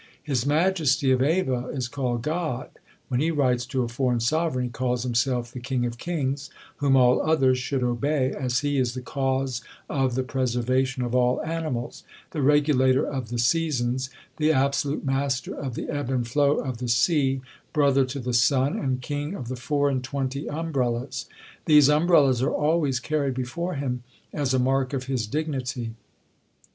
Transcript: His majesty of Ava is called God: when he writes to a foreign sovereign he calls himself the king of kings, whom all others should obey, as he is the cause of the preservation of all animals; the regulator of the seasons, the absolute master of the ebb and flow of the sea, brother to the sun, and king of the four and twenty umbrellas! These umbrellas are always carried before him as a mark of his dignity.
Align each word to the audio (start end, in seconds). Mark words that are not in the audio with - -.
His 0.23 0.47
majesty 0.47 1.11
of 1.11 1.21
Ava 1.21 1.67
is 1.71 1.87
called 1.87 2.23
God: 2.23 2.71
when 3.07 3.19
he 3.19 3.29
writes 3.29 3.67
to 3.67 3.83
a 3.83 3.87
foreign 3.87 4.19
sovereign 4.19 4.63
he 4.65 4.71
calls 4.71 5.03
himself 5.03 5.51
the 5.51 5.59
king 5.59 5.85
of 5.85 5.99
kings, 5.99 6.49
whom 6.77 6.95
all 6.95 7.21
others 7.21 7.59
should 7.59 7.83
obey, 7.83 8.31
as 8.33 8.61
he 8.61 8.79
is 8.79 8.95
the 8.95 9.01
cause 9.03 9.61
of 9.87 10.15
the 10.15 10.23
preservation 10.23 11.03
of 11.03 11.13
all 11.13 11.39
animals; 11.43 12.01
the 12.31 12.41
regulator 12.41 13.05
of 13.05 13.29
the 13.29 13.37
seasons, 13.37 14.09
the 14.37 14.51
absolute 14.51 15.05
master 15.05 15.53
of 15.53 15.75
the 15.75 15.87
ebb 15.87 16.09
and 16.09 16.27
flow 16.27 16.53
of 16.57 16.77
the 16.79 16.89
sea, 16.89 17.39
brother 17.71 18.03
to 18.03 18.17
the 18.19 18.33
sun, 18.33 18.79
and 18.79 19.03
king 19.03 19.35
of 19.35 19.49
the 19.49 19.55
four 19.55 19.87
and 19.87 20.03
twenty 20.03 20.49
umbrellas! 20.49 21.27
These 21.65 21.89
umbrellas 21.89 22.41
are 22.41 22.49
always 22.49 22.99
carried 22.99 23.35
before 23.35 23.75
him 23.75 24.01
as 24.33 24.51
a 24.55 24.57
mark 24.57 24.93
of 24.93 25.03
his 25.03 25.27
dignity. 25.27 25.93